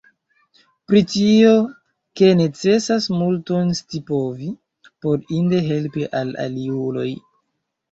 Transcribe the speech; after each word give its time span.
Pri 0.91 1.01
tio, 1.11 1.51
ke 2.21 2.31
necesas 2.39 3.09
multon 3.19 3.71
scipovi, 3.81 4.49
por 5.07 5.31
inde 5.43 5.63
helpi 5.71 6.11
al 6.25 6.35
aliuloj. 6.49 7.09